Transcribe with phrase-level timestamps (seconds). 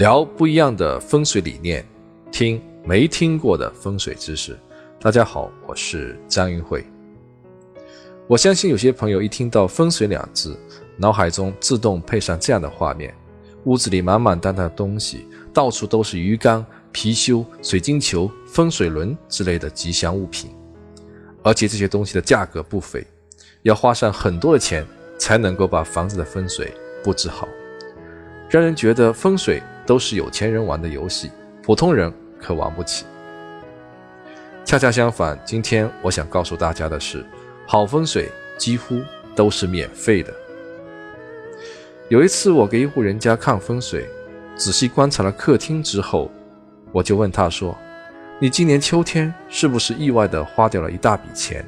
[0.00, 1.86] 聊不一样的风水理念，
[2.32, 4.58] 听没听过的风水知识。
[4.98, 6.82] 大家好，我是张云慧。
[8.26, 10.58] 我相信有些朋友一听到“风水”两字，
[10.96, 13.14] 脑海中自动配上这样的画面：
[13.64, 16.64] 屋子里满满当当的东西，到处都是鱼缸、
[16.94, 20.50] 貔貅、水晶球、风水轮之类的吉祥物品，
[21.42, 23.06] 而且这些东西的价格不菲，
[23.64, 24.82] 要花上很多的钱
[25.18, 26.72] 才能够把房子的风水
[27.04, 27.46] 布置好。
[28.48, 31.32] 让人觉得风水都是有钱人玩的游戏，
[31.64, 33.04] 普通人可玩不起。
[34.64, 37.26] 恰恰相反，今天我想告诉大家的是，
[37.66, 39.00] 好风水几乎
[39.34, 40.32] 都是免费的。
[42.08, 44.08] 有一次，我给一户人家看风水，
[44.54, 46.30] 仔细观察了客厅之后，
[46.92, 47.76] 我就问他说
[48.38, 51.66] ：“你今年秋天是不是意外的花掉了一大笔钱？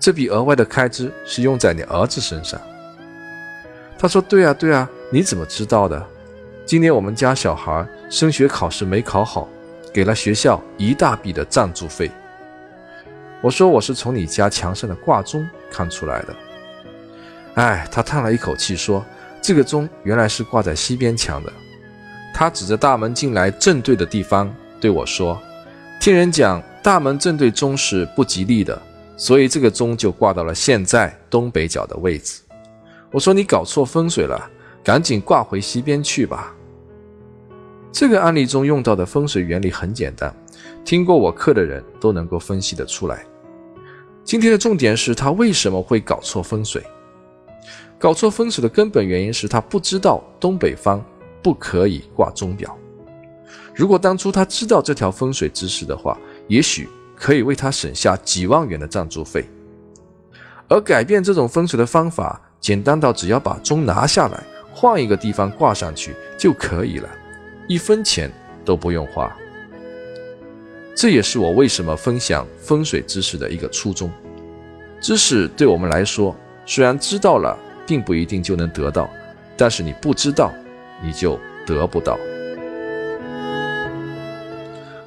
[0.00, 2.60] 这笔额外的开支是用在你儿子身上？”
[3.96, 6.04] 他说：“对啊，对啊。”你怎么知道的？
[6.66, 9.46] 今年我们家小孩升学考试没考好，
[9.92, 12.10] 给了学校一大笔的赞助费。
[13.42, 16.34] 我说我是从你家墙上的挂钟看出来的。
[17.56, 19.04] 哎，他叹了一口气说
[19.42, 21.52] ：“这个钟原来是挂在西边墙的。”
[22.32, 25.38] 他指着大门进来正对的地方对我说
[26.00, 28.80] ：“听人讲，大门正对钟是不吉利的，
[29.18, 32.40] 所以这个钟就挂到了现在东北角的位置。”
[33.12, 34.50] 我说：“你搞错风水了。”
[34.84, 36.54] 赶紧挂回西边去吧。
[37.90, 40.34] 这个案例中用到的风水原理很简单，
[40.84, 43.24] 听过我课的人都能够分析得出来。
[44.22, 46.84] 今天的重点是他为什么会搞错风水？
[47.98, 51.02] 搞错风水的根本原因是他不知道东北方
[51.42, 52.76] 不可以挂钟表。
[53.74, 59.46] 如果当初他知道这条风水知识的话，也许可以为他省下几万元的赞助费。
[60.68, 64.44] 而改变这种风水的方法，简单到只要把钟拿下来。
[64.74, 67.08] 换一个地方挂上去就可以了，
[67.68, 68.30] 一分钱
[68.64, 69.34] 都不用花。
[70.96, 74.10] 这也是我为什么分享风水知识的一个初衷。
[75.00, 76.34] 知识对我们来说，
[76.66, 79.08] 虽然知道了，并不一定就能得到，
[79.56, 80.52] 但是你不知道，
[81.02, 82.18] 你就得不到。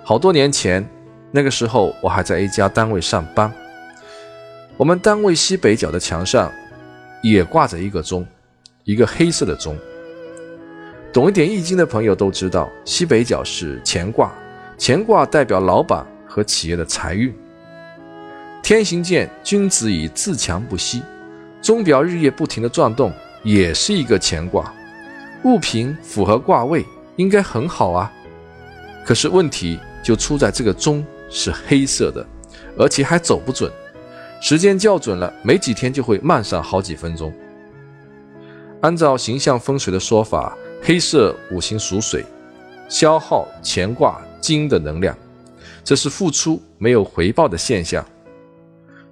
[0.03, 0.88] 好多年前，
[1.31, 3.51] 那个时候我还在一家单位上班，
[4.77, 6.51] 我们单位西北角的墙上
[7.22, 8.25] 也挂着一个钟。
[8.87, 9.77] 一个黑色的钟，
[11.11, 14.33] 懂一点易经的朋友都知道，西北角是乾卦，
[14.79, 17.35] 乾卦代表老板和企业的财运。
[18.63, 21.03] 天行健，君子以自强不息。
[21.61, 23.11] 钟表日夜不停的转动，
[23.43, 24.73] 也是一个乾卦，
[25.43, 26.85] 物品符合卦位，
[27.17, 28.09] 应该很好啊。
[29.03, 32.25] 可是问题就出在这个钟是黑色的，
[32.77, 33.69] 而且还走不准，
[34.41, 37.33] 时间校准了，没几天就会慢上好几分钟。
[38.81, 42.23] 按照形象风水的说法，黑色五行属水，
[42.88, 45.17] 消耗乾卦金的能量，
[45.83, 48.05] 这是付出没有回报的现象。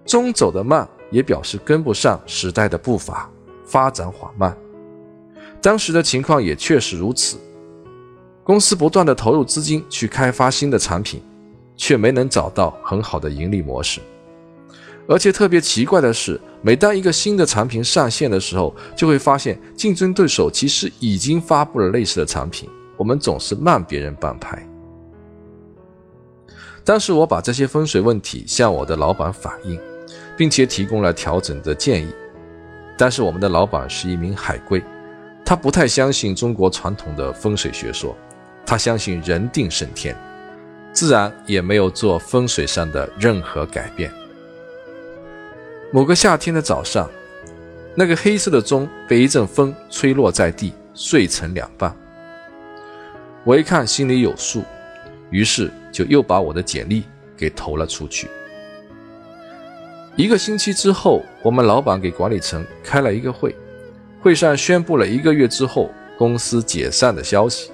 [0.05, 3.27] 钟走得慢，也表示跟不上时代的步伐，
[3.65, 4.55] 发展缓慢。
[5.61, 7.37] 当时的情况也确实如此，
[8.43, 11.23] 公司不断的投入资金去开发新的产品，
[11.75, 13.99] 却没能找到很好的盈利模式。
[15.07, 22.67] 而且特别奇怪的是，每当一个新的产品上线的时候，就会发现竞争对手其实已经发布了类似的产品，
[22.97, 24.67] 我们总是慢别人半拍。
[26.83, 29.79] 当时我把这些风水问题向我的老板反映，
[30.35, 32.11] 并且提供了调整的建议，
[32.97, 34.81] 但是我们的老板是一名海归，
[35.45, 38.15] 他不太相信中国传统的风水学说，
[38.65, 40.15] 他相信人定胜天，
[40.91, 44.11] 自然也没有做风水上的任何改变。
[45.95, 47.09] 某个夏天的早上，
[47.95, 51.95] 那个黑色的钟被一阵风吹落在地，碎成两半。
[53.45, 54.61] 我一看心里有数，
[55.29, 57.05] 于是就又把我的简历
[57.37, 58.27] 给投了出去。
[60.17, 63.55] 一个星期之后，我们老板给管理层开了一个会，
[64.19, 67.71] 会上宣布了一个月之后公司解散的消息。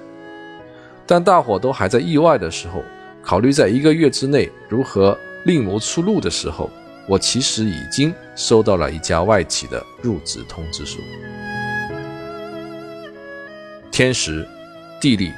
[1.07, 2.83] 当大伙都还在意外的时候，
[3.24, 6.69] 考虑在一个月之内如何另谋出路的时候。
[7.11, 10.99] 我其实已经收到了一家外企的入职通知书。
[13.91, 14.47] 天时、
[15.01, 15.29] 地利、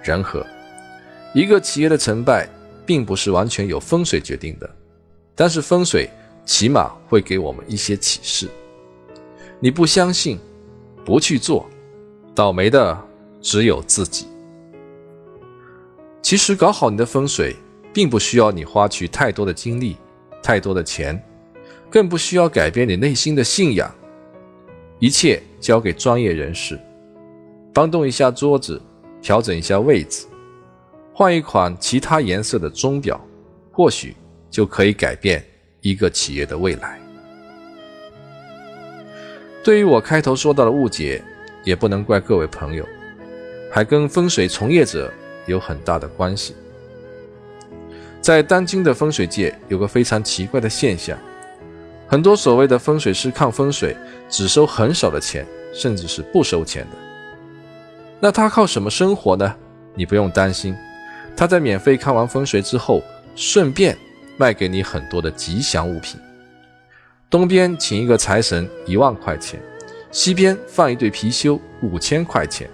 [0.00, 0.46] 人和，
[1.34, 2.48] 一个企业的成败
[2.86, 4.70] 并不是完全由风水决定的，
[5.34, 6.08] 但是风水
[6.44, 8.48] 起码会给我们一些启示。
[9.58, 10.38] 你不相信，
[11.04, 11.68] 不去做，
[12.32, 12.96] 倒霉的
[13.40, 14.28] 只有自己。
[16.22, 17.56] 其实搞好你的风水，
[17.92, 19.96] 并不需要你花去太多的精力。
[20.42, 21.20] 太多的钱，
[21.90, 23.94] 更不需要改变你内心的信仰，
[24.98, 26.78] 一切交给专业人士。
[27.72, 28.80] 搬动一下桌子，
[29.22, 30.26] 调整一下位置，
[31.12, 33.20] 换一款其他颜色的钟表，
[33.70, 34.16] 或许
[34.50, 35.44] 就可以改变
[35.80, 36.98] 一个企业的未来。
[39.62, 41.22] 对于我开头说到的误解，
[41.62, 42.84] 也不能怪各位朋友，
[43.70, 45.12] 还跟风水从业者
[45.46, 46.54] 有很大的关系。
[48.20, 51.16] 在当今的风水界，有个非常奇怪的现象，
[52.06, 53.96] 很多所谓的风水师看风水
[54.28, 56.96] 只收很少的钱，甚至是不收钱的。
[58.20, 59.54] 那他靠什么生活呢？
[59.94, 60.76] 你不用担心，
[61.36, 63.02] 他在免费看完风水之后，
[63.34, 63.96] 顺便
[64.36, 66.20] 卖给你很多的吉祥物品。
[67.30, 69.60] 东边请一个财神一万块钱，
[70.10, 72.68] 西边放一对貔貅五千块钱，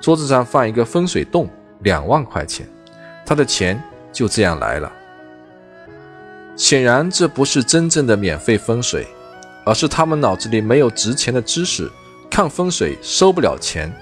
[0.00, 1.48] 桌子上放一个风水洞
[1.80, 2.66] 两万块钱，
[3.24, 4.92] 他的钱就这样来了。
[6.54, 9.06] 显然，这不是真正的免费风水，
[9.64, 11.90] 而是他们脑子里没有值钱的知识，
[12.30, 13.92] 看风水收不了钱，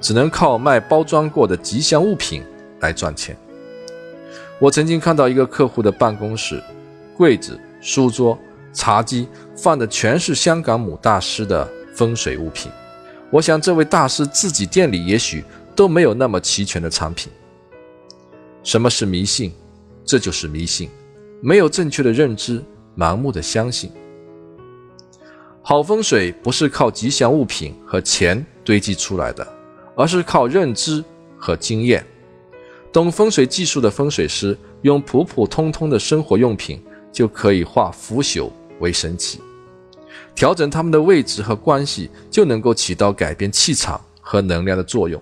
[0.00, 2.42] 只能靠卖包装过的吉祥物品
[2.80, 3.36] 来赚钱。
[4.58, 6.62] 我曾经看到一个客户的办公室，
[7.16, 8.38] 柜子、书桌。
[8.70, 9.26] 茶几
[9.56, 11.66] 放的全是香港母大师的
[11.96, 12.70] 风水物品，
[13.30, 15.42] 我想这位大师自己店里也许
[15.74, 17.32] 都没有那么齐全的产品。
[18.68, 19.50] 什么是迷信？
[20.04, 20.90] 这就是迷信，
[21.40, 22.62] 没有正确的认知，
[22.94, 23.90] 盲目的相信。
[25.62, 29.48] 好风水不是靠吉祥物品和钱堆积出来的，
[29.96, 31.02] 而是靠认知
[31.38, 32.04] 和经验。
[32.92, 36.78] 懂风水技术的风水师用普普通通的生活用品。
[37.10, 38.50] 就可以化腐朽
[38.80, 39.40] 为神奇，
[40.34, 45.20] 调整他们的位置和关系，就能够起到改变气场和能量的作用。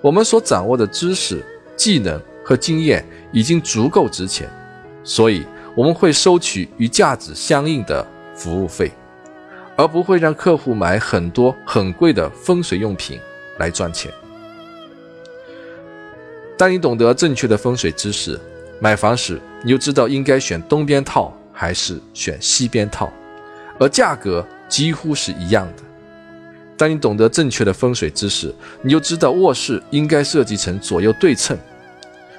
[0.00, 1.44] 我们所掌握的知识、
[1.76, 4.48] 技能和经验已经足够值钱，
[5.02, 5.44] 所以
[5.74, 8.06] 我们会收取与价值相应的
[8.36, 8.92] 服务费，
[9.74, 13.18] 而不会让客户买很多很贵的风水用品
[13.58, 14.12] 来赚钱。
[16.56, 18.40] 当你懂得正确的风水知识，
[18.78, 23.12] 买房时，你就知道应该选东边套还是选西边套，
[23.76, 25.82] 而价格几乎是一样的。
[26.76, 31.58] 当你懂得正确的风水知识，你就知道卧室应该设计成左右对称，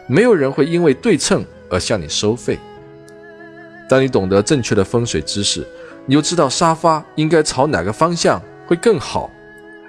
[0.08, 2.58] 没有人会因为对称而向你收费。
[3.90, 5.66] 当你懂得正确的风水知识，
[6.06, 9.30] 你就知道沙发应该朝哪个方向会更好，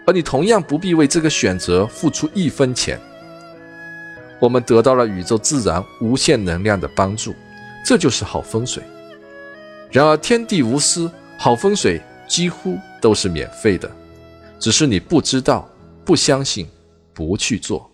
[0.06, 3.00] 而你同样不必为这个选择付出一分钱。
[4.40, 7.34] 我们得到了宇宙自然无限能量的帮助，
[7.84, 8.82] 这就是好风水。
[9.90, 13.90] 然而天地无私，好风水几乎都是免费的，
[14.60, 15.68] 只是你不知道、
[16.04, 16.68] 不相信、
[17.12, 17.87] 不去做。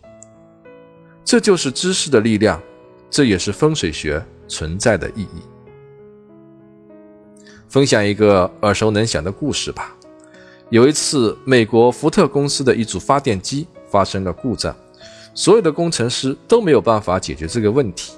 [1.25, 2.61] 这就是知识的力量，
[3.09, 5.43] 这也是风水学存在的意义。
[7.69, 9.97] 分享一个耳熟能详的故事吧。
[10.71, 14.75] 有一次，美国福特公司的一组发电机发生了故障。
[15.35, 18.12] 所有的工程师都没有办法解决这个问题，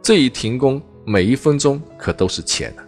[0.00, 2.80] 这一停工，每一分钟可都是钱啊！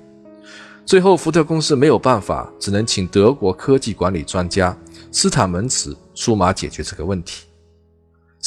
[0.87, 4.75] 最后，福特公司没有办法，只能请德国科技管理专家
[5.13, 7.45] 斯坦门茨出马解决这个问题。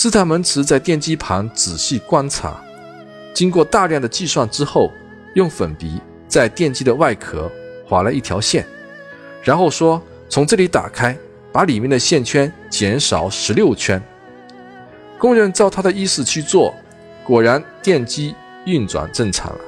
[0.01, 2.63] 斯坦门茨在电机旁仔细观察，
[3.33, 4.89] 经过大量的计算之后，
[5.35, 7.51] 用粉笔在电机的外壳
[7.85, 8.65] 划了一条线，
[9.43, 11.17] 然后说：“从这里打开，
[11.51, 14.01] 把里面的线圈减少十六圈。”
[15.19, 16.73] 工人照他的意思去做，
[17.25, 18.33] 果然电机
[18.65, 19.59] 运转正常了。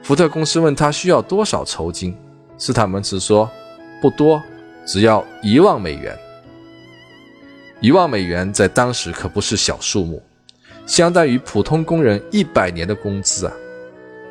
[0.00, 2.16] 福特公司问他需要多少酬金，
[2.56, 3.50] 斯坦门茨说
[4.00, 4.40] ：“不多，
[4.86, 6.16] 只要一万美元。”
[7.80, 10.22] 一万美元在当时可不是小数目，
[10.86, 13.52] 相当于普通工人一百年的工资啊！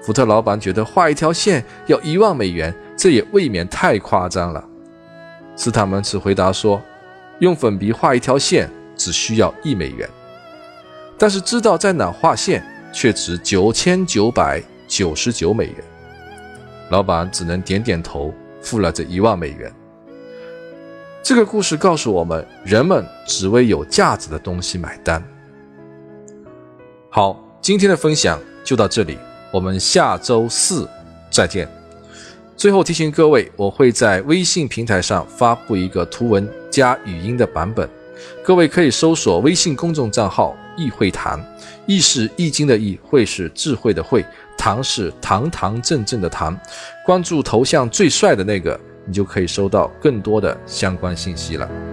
[0.01, 4.63] 福特老板觉得画一条线要一万美元，这也未免太夸张了。
[5.55, 6.81] 斯坦门茨回答说
[7.39, 10.09] ：“用粉笔画一条线。”只需要一美元，
[11.19, 15.75] 但是知道在哪画线却值九千九百九十九美元。
[16.89, 19.71] 老板只能点点头，付了这一万美元。
[21.27, 25.21] 这个故事告诉我们，人们只为有价值的东西买单。
[27.09, 29.17] 好，今天的分享就到这里，
[29.51, 30.87] 我们下周四
[31.29, 31.67] 再见。
[32.55, 37.89] 最后提醒各位，我会在微信平台上发布一个图文加语音的版本。
[38.41, 41.37] 各位可以搜索微信公众账号“易会谈”，
[41.85, 44.25] 易是易经的易，会是智慧的会，
[44.57, 46.57] 堂是堂堂正正的堂。
[47.05, 51.86] 关注头像最帅的那个，你就可以收到更多的相关信息了。